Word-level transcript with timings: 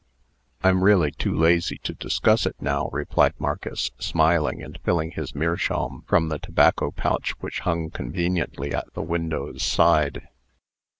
"I'm 0.63 0.83
really 0.83 1.11
too 1.11 1.31
lazy 1.31 1.77
to 1.83 1.93
discuss 1.93 2.47
it 2.47 2.55
now," 2.59 2.89
replied 2.91 3.35
Marcus, 3.37 3.91
smiling, 3.99 4.63
and 4.63 4.79
filling 4.83 5.11
his 5.11 5.35
meerschaum 5.35 6.01
from 6.07 6.27
the 6.29 6.39
tobacco 6.39 6.89
pouch 6.89 7.33
which 7.39 7.59
hung 7.59 7.91
conveniently 7.91 8.73
at 8.73 8.91
the 8.95 9.03
window's 9.03 9.61
side. 9.61 10.27